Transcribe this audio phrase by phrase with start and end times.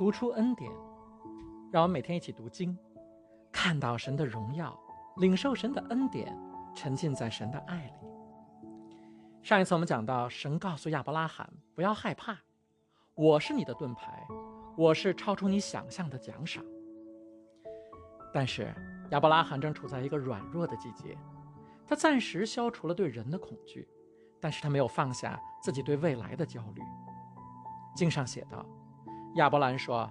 [0.00, 0.72] 读出恩典，
[1.70, 2.74] 让我们每天一起读经，
[3.52, 4.74] 看到神的荣耀，
[5.18, 6.34] 领受神的恩典，
[6.74, 8.08] 沉浸在神的爱里。
[9.42, 12.34] 上一次我们讲到，神告诉亚伯拉罕不要害怕，
[13.14, 14.26] 我是你的盾牌，
[14.74, 16.64] 我是超出你想象的奖赏。
[18.32, 18.74] 但是
[19.10, 21.14] 亚伯拉罕正处在一个软弱的季节，
[21.86, 23.86] 他暂时消除了对人的恐惧，
[24.40, 26.80] 但是他没有放下自己对未来的焦虑。
[27.94, 28.64] 经上写道。
[29.36, 30.10] 亚伯兰说：“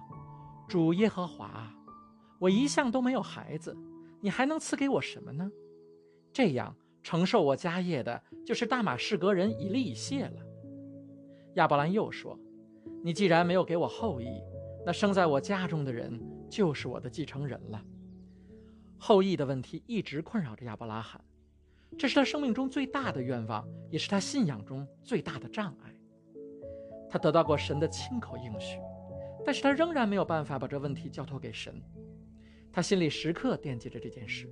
[0.66, 1.70] 主耶和华，
[2.38, 3.76] 我一向都没有孩子，
[4.20, 5.50] 你还能赐给我什么呢？
[6.32, 10.40] 这样承受我家业的，就是大马士革人以利以谢了。”
[11.56, 12.38] 亚伯兰又说
[13.04, 14.26] ：“你既然没有给我后裔，
[14.86, 17.82] 那生在我家中的人就是我的继承人了。”
[18.96, 21.22] 后裔的问题一直困扰着亚伯拉罕，
[21.98, 25.94] 这是他生命中最大的愿望，也是他信仰中最大的障碍。
[27.10, 28.78] 他得到过神的亲口应许。
[29.44, 31.82] 但是他仍然没有办法把这问题交托给神，
[32.72, 34.48] 他心里时刻惦记着这件事，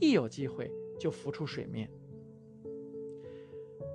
[0.00, 1.90] 一有机会就浮出水面。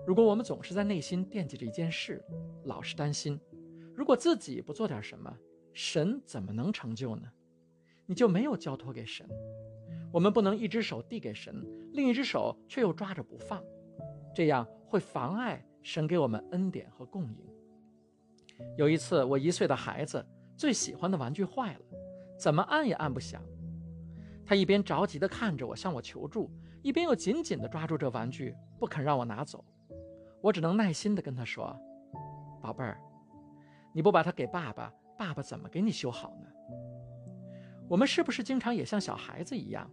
[0.08, 2.24] 如果我们总是在内心惦记着一件事，
[2.66, 3.40] 老是担心，
[3.96, 5.36] 如果自己不做点什么，
[5.74, 7.24] 神怎么能成就呢？
[8.06, 9.28] 你就没有交托给神。
[10.14, 13.62] 我们不能一只手递给神，另一只手却又抓着不放，
[14.34, 17.38] 这样会妨碍神给我们恩典和供应。
[18.78, 20.26] 有一次，我一岁的孩子。
[20.58, 21.80] 最喜欢的玩具坏了，
[22.38, 23.42] 怎么按也按不响。
[24.46, 29.66] 他一边着急地看着我，向我求助，一边又紧紧地抓住这玩具，不肯让我拿走。
[30.42, 31.76] 我只能耐心地跟他说
[32.62, 33.02] ：“宝贝儿，
[33.94, 36.48] 你不把它给爸爸，爸爸怎么给你修好呢？”
[37.90, 39.90] 我们是不是经常也像小孩子一样，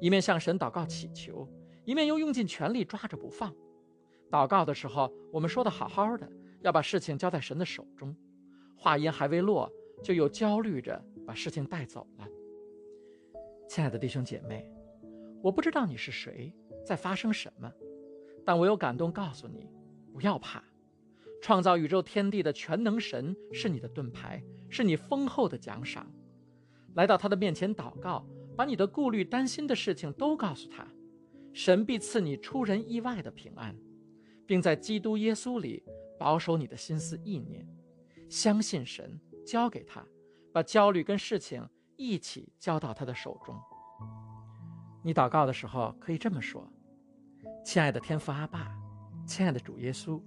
[0.00, 1.48] 一面向神祷告祈求，
[1.84, 3.54] 一面又用尽全力抓着不放？
[4.30, 6.28] 祷告的时候，我们说的好好的，
[6.62, 8.16] 要把事情交在神的手中，
[8.76, 9.70] 话音还未落。
[10.02, 12.28] 就又焦虑着把事情带走了。
[13.68, 14.70] 亲爱的弟兄姐妹，
[15.42, 16.52] 我不知道你是谁，
[16.84, 17.72] 在发生什么，
[18.44, 19.70] 但我有感动告诉你，
[20.12, 20.62] 不要怕。
[21.40, 26.06] 创造宇宙天地的全能神是你的盾牌，是你丰厚的奖赏。
[26.94, 28.24] 来到他的面前祷告，
[28.56, 30.86] 把你的顾虑、担心的事情都告诉他，
[31.52, 33.74] 神必赐你出人意外的平安，
[34.46, 35.82] 并在基督耶稣里
[36.18, 37.66] 保守你的心思意念，
[38.28, 39.18] 相信神。
[39.44, 40.04] 交给他，
[40.52, 43.54] 把焦虑跟事情一起交到他的手中。
[45.02, 46.66] 你祷告的时候可以这么说
[47.64, 48.72] ：“亲爱的天父阿爸，
[49.26, 50.20] 亲爱的主耶稣，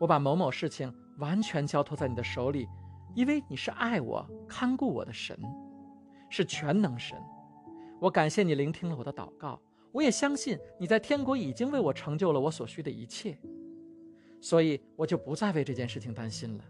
[0.00, 2.66] 我把某某事情完全交托在你的手里，
[3.14, 5.38] 因为你是爱我、看顾我的神，
[6.28, 7.16] 是全能神。
[8.00, 9.60] 我感谢你聆听了我的祷告，
[9.92, 13.38] 我也相信你在天国已经为我成就了我所需的一切，
[14.40, 16.64] 所以我就不再为这件事情担心了。”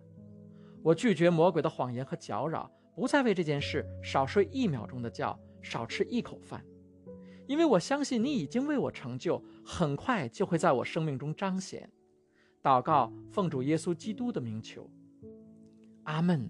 [0.86, 6.64] 我拒绝魔鬼的谎言和搅扰，不再为这件事少睡一秒钟的觉，少吃一口饭，
[7.48, 11.90] 因为我相信你已经为我成就，很快就会在我生命中彰显。
[12.62, 14.88] 祷告，奉主耶稣基督的名求，
[16.04, 16.48] 阿门。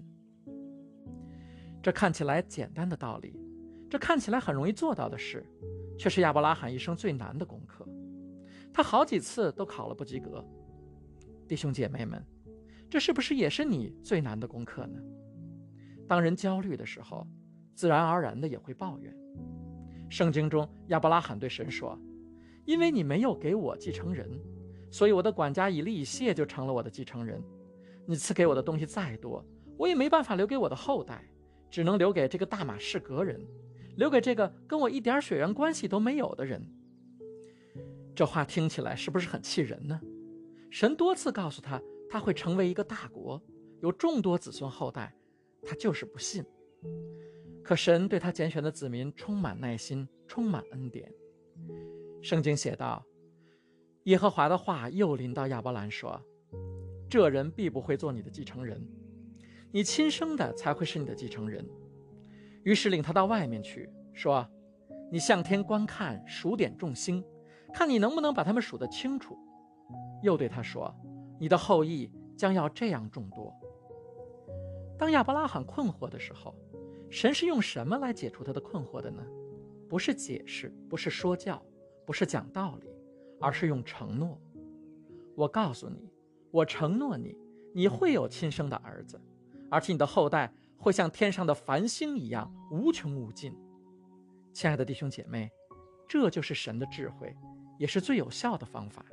[1.81, 3.41] 这看起来简单的道理，
[3.89, 5.43] 这看起来很容易做到的事，
[5.97, 7.83] 却是亚伯拉罕一生最难的功课。
[8.71, 10.45] 他好几次都考了不及格。
[11.47, 12.23] 弟兄姐妹们。
[12.89, 14.99] 这是不是也是你最难的功课呢？
[16.07, 17.27] 当人焦虑的时候，
[17.75, 19.13] 自然而然的也会抱怨。
[20.09, 21.99] 圣经中，亚伯拉罕对神说
[22.63, 24.29] ：“因为你没有给我继承人，
[24.89, 27.43] 所以我的管家以利以谢就成了我的继承人。
[28.05, 31.29] 你赐给我的东西再多，我也没办法留给我的后代，
[31.69, 33.45] 只能留给这个大马士革人，
[33.97, 36.65] 留给这个跟我一点血缘关系都没有的人。”
[38.15, 39.99] 这话听起来是不是很气人呢？
[40.71, 41.81] 神多次告诉他。
[42.09, 43.41] 他会成为一个大国，
[43.81, 45.13] 有众多子孙后代，
[45.63, 46.43] 他就是不信。
[47.63, 51.11] 可神对他拣选的子民充满耐心，充满恩典。
[52.21, 53.05] 圣经写道
[54.05, 56.21] ：“耶和华的话又临到亚伯兰说
[57.09, 58.81] ：‘这人必不会做你的继承人，
[59.71, 61.67] 你亲生的才会是你的继承人。’
[62.63, 64.47] 于是领他到外面去，说
[65.11, 67.23] ：‘你向天观看，数点众星，
[67.73, 69.37] 看你能不能把他们数得清楚。’
[70.23, 70.93] 又对他说。”
[71.39, 73.53] 你的后裔将要这样众多。
[74.97, 76.55] 当亚伯拉罕困惑的时候，
[77.09, 79.23] 神是用什么来解除他的困惑的呢？
[79.87, 81.63] 不是解释，不是说教，
[82.05, 82.89] 不是讲道理，
[83.39, 84.41] 而是用承诺。
[85.35, 86.09] 我告诉你，
[86.51, 87.37] 我承诺你，
[87.73, 89.21] 你会有亲生的儿子，
[89.69, 93.55] 而且你的后代会像天上的繁星一样无穷无尽。
[94.51, 95.49] 亲爱的弟兄姐妹，
[96.09, 97.33] 这就是神的智慧，
[97.77, 99.05] 也是最有效的方法。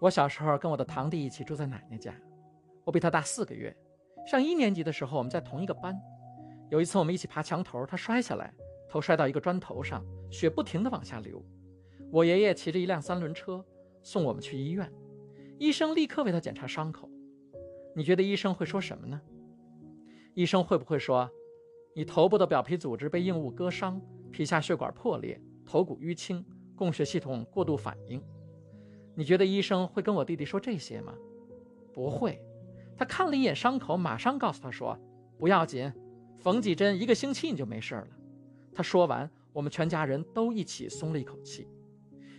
[0.00, 2.14] 我小时候跟我的堂弟一起住在奶奶家，
[2.84, 3.74] 我比他大四个月，
[4.26, 5.98] 上一年级的时候，我们在同一个班。
[6.70, 8.52] 有一次我们一起爬墙头，他摔下来，
[8.88, 11.42] 头摔到一个砖头上，血不停地往下流。
[12.10, 13.64] 我爷爷骑着一辆三轮车
[14.02, 14.90] 送我们去医院，
[15.58, 17.08] 医生立刻为他检查伤口。
[17.94, 19.20] 你觉得医生会说什么呢？
[20.34, 21.30] 医生会不会说，
[21.94, 24.00] 你头部的表皮组织被硬物割伤，
[24.32, 26.44] 皮下血管破裂，头骨淤青，
[26.74, 28.20] 供血系统过度反应？
[29.14, 31.14] 你觉得医生会跟我弟弟说这些吗？
[31.92, 32.40] 不会。
[32.96, 34.98] 他看了一眼伤口，马上告诉他说
[35.38, 35.92] ：“不要紧，
[36.38, 38.08] 缝几针，一个星期你就没事了。”
[38.74, 41.68] 他说完，我们全家人都一起松了一口气，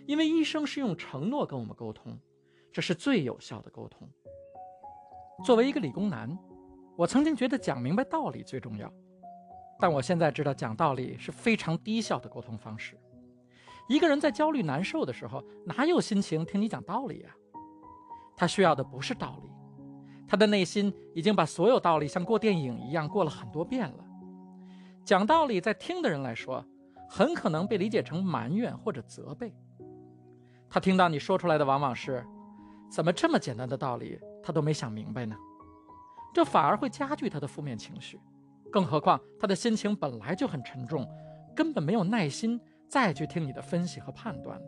[0.05, 2.17] 因为医生是用承诺跟我们沟通，
[2.71, 4.07] 这是最有效的沟通。
[5.43, 6.37] 作为一个理工男，
[6.97, 8.91] 我曾经觉得讲明白道理最重要，
[9.79, 12.97] 但我现在知道讲道理是非常低效的沟通方式。
[13.87, 17.29] 一个人在焦虑难受的时候，哪有心情听你讲道理呀？
[18.35, 19.49] 他需要的不是道理。
[20.27, 24.03] 他的内心已经把所有道理像过电影一样过了很多遍了。
[25.03, 26.65] 讲道理在听的人来说，
[27.07, 29.53] 很可能被理解成埋怨或者责备。
[30.67, 32.25] 他听到你说出来的往往是
[32.89, 35.35] ：“怎么这么简单的道理他都没想明白呢？”
[36.33, 38.19] 这反而会加剧他的负面情绪。
[38.71, 41.07] 更何况他的心情本来就很沉重，
[41.55, 42.59] 根本没有耐心
[42.95, 44.67] 再去听你的分析和判断了。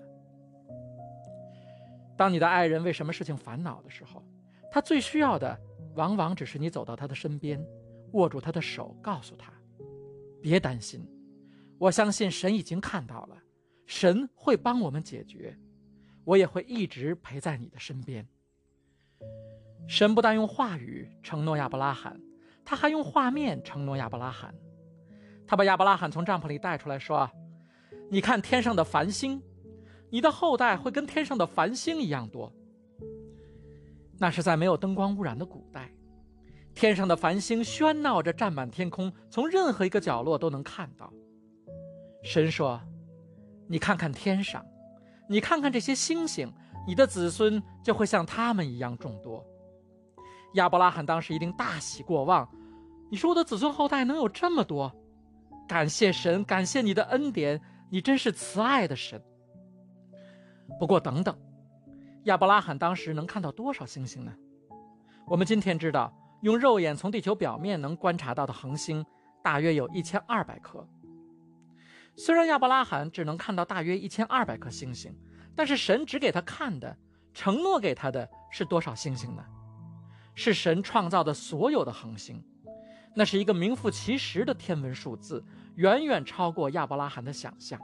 [2.17, 4.21] 当你的爱人为什么事情烦恼的时候，
[4.69, 5.57] 他最需要的，
[5.95, 7.65] 往往只是你走到他的身边，
[8.11, 9.53] 握住他的手，告诉他
[10.43, 11.07] ：“别担心，
[11.77, 13.37] 我相信神已经看到了，
[13.85, 15.57] 神会帮我们解决，
[16.25, 18.27] 我也会一直陪在你的身边。”
[19.87, 22.19] 神不但用话语承诺亚伯拉罕，
[22.65, 24.53] 他还用画面承诺亚伯拉罕。
[25.47, 27.31] 他把亚伯拉罕从帐篷里带出来，说
[28.09, 29.41] ：“你看天上的繁星，
[30.09, 32.51] 你的后代会跟天上的繁星一样多。”
[34.19, 35.91] 那是在没有灯光污染的古代，
[36.73, 41.11] 天上的繁星喧闹着占满天空，从任何一个角落都能看到。
[42.23, 42.81] 神说
[43.69, 44.65] ：“你看看天上，
[45.29, 46.51] 你看看这些星星，
[46.87, 49.45] 你的子孙就会像他们一样众多。”
[50.55, 52.49] 亚伯拉罕当时一定大喜过望。
[53.11, 54.91] 你说我的子孙后代能有这么多？
[55.67, 59.21] 感谢神，感谢你的恩典，你真是慈爱的神。
[60.79, 61.37] 不过等等。
[62.23, 64.33] 亚伯拉罕当时能看到多少星星呢？
[65.25, 69.05] 我们今天知道，用肉眼从地球表面能观察到的恒星
[69.41, 70.85] 大约有一千二百颗。
[72.17, 75.15] 虽然亚伯拉罕只能看到大约一千二百颗星星，
[75.55, 76.97] 但是神只给他看的，
[77.33, 79.45] 承诺给他的是多少星星呢？
[80.35, 82.43] 是神创造的所有的恒星，
[83.17, 85.43] 那是一个名副其实的天文数字，
[85.77, 87.81] 远远超过亚伯拉罕的想象。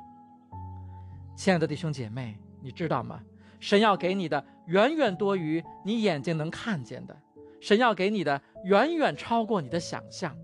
[1.35, 3.19] 亲爱的弟兄姐妹，你知道吗？
[3.59, 7.17] 神要给你的远远多于你眼睛能看见的，
[7.59, 10.37] 神要给你的远远超过你的想象。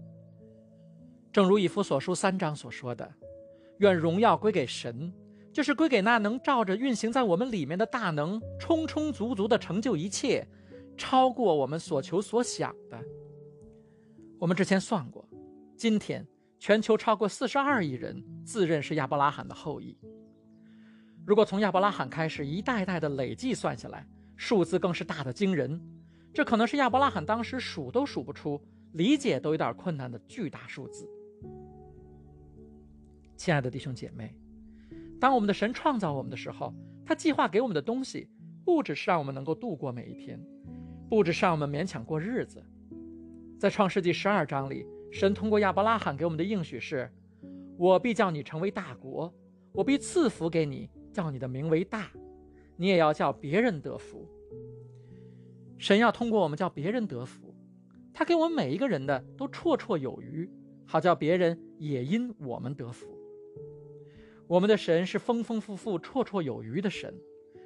[1.32, 3.08] 正如以弗所书三章所说的
[3.78, 5.14] ：“愿荣耀归给神，
[5.54, 10.48] 就是归给那能照着运行在我们里面的大能，充充足足的成就一切，
[10.98, 13.00] 超过我们所求所想的。”
[14.40, 15.28] 我们之前算过，
[15.76, 16.26] 今天
[16.60, 19.98] 全球超过四十二亿人自认是亚伯拉罕的后裔。
[21.26, 24.08] 如果从亚伯拉罕开始一代代的累计算下来，
[24.38, 25.80] 数字更是大的惊人。
[26.34, 28.62] 这可能是亚伯拉罕当时数都数不出、
[28.94, 31.06] 理解都有点困难的巨大数字。
[33.36, 34.34] 亲爱的弟兄姐妹，
[35.20, 36.74] 当我们的神创造我们的时候，
[37.06, 38.30] 他计划给我们的东西，
[38.64, 40.40] 不只是让我们能够度过每一天，
[41.10, 42.64] 不只是让我们勉强过日子。
[43.60, 47.12] 在创世纪十二章里，神通过亚伯拉罕给我们的应许是
[47.78, 49.34] ：“我必叫你成为大国，
[49.74, 52.10] 我必赐福给你。”叫你的名为大，
[52.78, 54.26] 你也要叫别人得福。
[55.78, 57.54] 神要通过我们叫别人得福，
[58.14, 60.50] 他给我们每一个人的都绰绰有余，
[60.86, 63.08] 好叫别人也因我们得福。
[64.48, 67.14] 我们的神是丰丰富富、绰绰有余的神。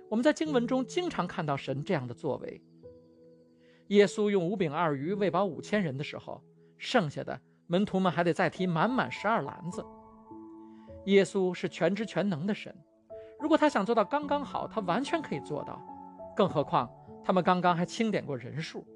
[0.09, 2.59] 我们在经文中经常看到神这样的作为。
[3.88, 6.42] 耶稣用五饼二鱼喂饱五千人的时候，
[6.78, 9.86] 剩下的门徒们还得再提满满十二篮子。
[11.06, 12.74] 耶稣是全知全能的神。
[13.40, 15.82] 如果他想做到刚刚好，他完全可以做到。
[16.36, 16.90] 更何况
[17.24, 18.88] 他们刚刚还清点过人数，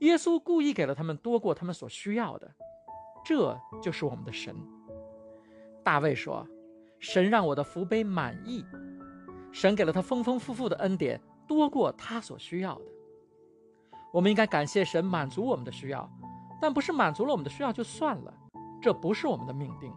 [0.00, 2.54] 耶稣故意给了他们多过他们所需要的，
[3.24, 4.54] 这就是我们的神。
[5.82, 6.46] 大卫说
[7.00, 8.62] ：“神让我的福杯满溢，
[9.50, 12.84] 神给了他丰丰富富的恩典，多过他所需要的。”
[14.12, 16.10] 我们应该感谢神满足我们的需要，
[16.60, 18.34] 但不是满足了我们的需要就算了，
[18.82, 19.92] 这不是我们的命定。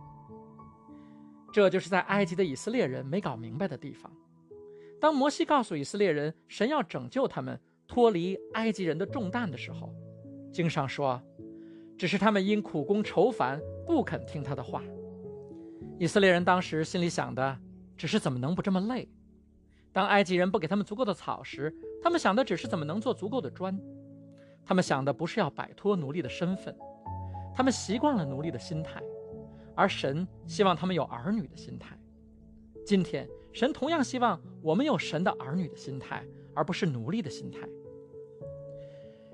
[1.51, 4.12] 这就是在埃及的以色列人没搞明白的地方。
[5.00, 9.93] 当摩西告诉以色列人，神要拯救他们脱离埃及人的重担的时候，
[10.51, 11.22] 经上说，
[11.98, 14.82] 只是他们因苦工愁烦，不肯听他的话。
[16.00, 17.60] 以色列人当时心里想的，
[17.98, 19.08] 只是怎么能不这么累；
[19.91, 23.77] 当埃及人不给他们足够的草时，他们想的只是怎么能做足够的砖。
[24.65, 26.75] 他们想的不是要摆脱奴隶的身份，
[27.53, 29.01] 他们习惯了奴隶的心态，
[29.75, 31.98] 而神希望他们有儿女的心态。
[32.86, 37.60] 今天，神同样希望我们有神的儿女的心态，而不是奴隶的心态。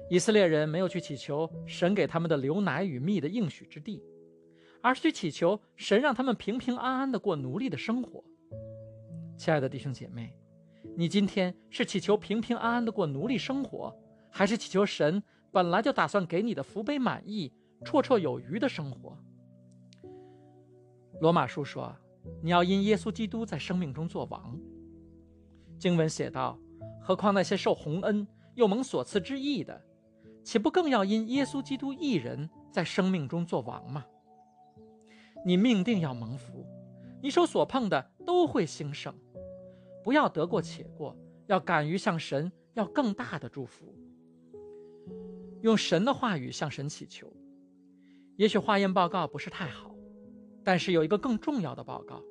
[0.10, 4.04] 以色列人没有去祈求神给他们的流奶与蜜的应许之地，
[4.82, 8.24] 而是去祈求神让他们平平安安的过奴隶的生活。
[9.38, 10.34] 亲爱的弟兄姐妹，
[10.98, 13.96] 你今天是祈求平平安安的过奴隶生活，
[14.30, 15.22] 还是祈求神
[15.52, 17.52] 本来就打算给你的福杯满溢、
[17.84, 19.18] 绰绰有余的生活？
[21.22, 21.96] 罗马书说
[22.42, 24.58] ：“你要因耶稣基督在生命中做王。”
[25.78, 26.58] 经文写道
[27.02, 29.82] ：“何况那些受洪恩又蒙所赐之义的。”
[30.42, 34.06] 岂不更要因耶稣基督一人在生命中做王吗？
[35.46, 36.66] 你命定要蒙福，
[37.22, 39.14] 你手所碰的都会兴盛。
[40.04, 41.16] 不要得过且过，
[41.48, 43.94] 要敢于向神要更大的祝福。
[45.62, 47.32] 用神的话语向神祈求。
[48.36, 49.96] 也许化验报告不是太好，
[50.64, 52.24] 但是有一个更重要的报告。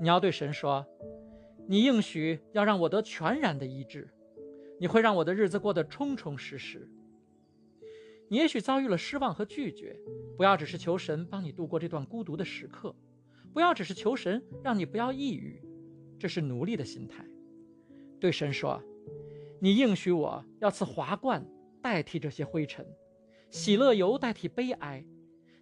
[0.00, 0.86] 你要对神说
[1.68, 4.08] ：“你应许要让我得全然的医治，
[4.78, 6.90] 你会让我的日子过得充充实实。”
[8.28, 9.96] 你也许遭遇了失望和拒绝，
[10.36, 12.94] 不要只是求神帮你度过这段孤独的时刻，
[13.52, 15.60] 不要只是求神让你不要抑郁，
[16.18, 17.24] 这是奴隶的心态。
[18.20, 18.82] 对神说
[19.60, 21.44] ：“你应许我要赐华冠
[21.82, 22.86] 代替这些灰尘，
[23.50, 25.04] 喜乐由代替悲哀，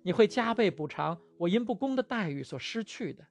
[0.03, 3.25] 你会加倍补偿我因不公的待遇所失去的。”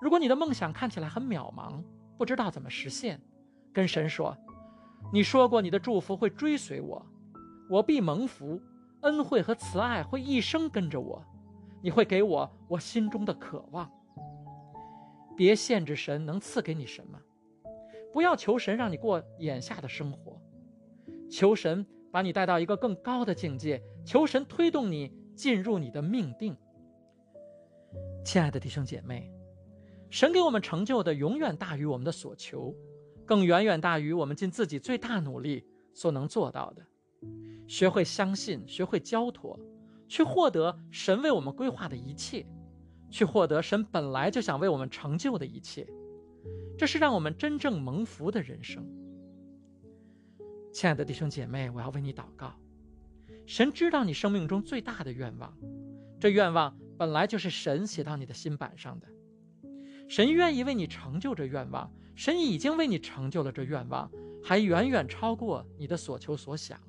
[0.00, 1.82] 如果你的梦想看起来很渺茫，
[2.18, 3.20] 不知道怎么实现，
[3.72, 4.36] 跟神说
[5.12, 7.06] ：“你说过你的祝福会追随我。”
[7.70, 8.60] 我必蒙福，
[9.02, 11.24] 恩惠和慈爱会一生跟着我。
[11.80, 13.90] 你会给我我心中的渴望。
[15.36, 17.18] 别限制神能赐给你什么，
[18.12, 20.40] 不要求神让你过眼下的生活，
[21.32, 26.54] 求神把你带到一个更高的境界，求神推动你进入你的命定。
[28.22, 29.32] 亲爱的弟兄姐妹，
[30.10, 32.76] 神给我们成就的永远大于我们的所求，
[33.24, 36.86] 更远远大于我们尽自己最大努力所能做到的。
[37.66, 39.58] 学会相信，学会交托，
[40.06, 42.44] 去获得神为我们规划的一切，
[43.10, 45.86] 去获得神本来就想为我们成就的一切，
[46.76, 48.86] 这是让我们真正蒙福的人生。
[50.72, 52.54] 亲爱的弟兄姐妹，我要为你祷告。
[53.46, 55.54] 神知道你生命中最大的愿望，
[56.18, 59.06] 这愿望本来就是神写到你的心板上的。
[60.08, 64.10] 神愿意为你成就这愿望，神已经为你成就了这愿望，
[64.42, 66.80] 还远远超过你的所求所想。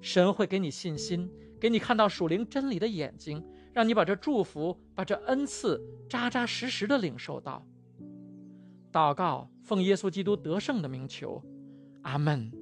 [0.00, 1.30] 神会给你信心，
[1.60, 3.44] 给你看到属灵真理的眼睛，
[3.74, 5.78] 让你把这祝福、把这恩赐
[6.08, 7.66] 扎扎实实的领受到。
[8.90, 11.44] 祷告，奉耶稣基督得胜的名求，
[12.02, 12.59] 阿门。